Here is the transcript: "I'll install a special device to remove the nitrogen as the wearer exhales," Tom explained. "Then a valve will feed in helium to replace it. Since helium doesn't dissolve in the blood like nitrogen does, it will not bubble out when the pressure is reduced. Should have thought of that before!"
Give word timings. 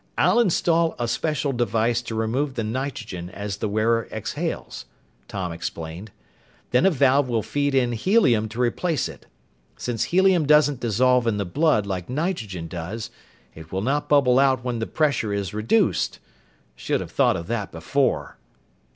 "I'll 0.17 0.39
install 0.39 0.95
a 0.97 1.07
special 1.07 1.51
device 1.51 2.01
to 2.01 2.15
remove 2.15 2.55
the 2.55 2.63
nitrogen 2.63 3.29
as 3.29 3.57
the 3.57 3.69
wearer 3.69 4.07
exhales," 4.11 4.87
Tom 5.27 5.51
explained. 5.51 6.09
"Then 6.71 6.87
a 6.87 6.89
valve 6.89 7.29
will 7.29 7.43
feed 7.43 7.75
in 7.75 7.91
helium 7.91 8.49
to 8.49 8.59
replace 8.59 9.07
it. 9.07 9.27
Since 9.77 10.05
helium 10.05 10.47
doesn't 10.47 10.79
dissolve 10.79 11.27
in 11.27 11.37
the 11.37 11.45
blood 11.45 11.85
like 11.85 12.09
nitrogen 12.09 12.67
does, 12.67 13.11
it 13.53 13.71
will 13.71 13.83
not 13.83 14.09
bubble 14.09 14.39
out 14.39 14.63
when 14.63 14.79
the 14.79 14.87
pressure 14.87 15.33
is 15.33 15.53
reduced. 15.53 16.17
Should 16.75 17.01
have 17.01 17.11
thought 17.11 17.37
of 17.37 17.45
that 17.45 17.71
before!" 17.71 18.37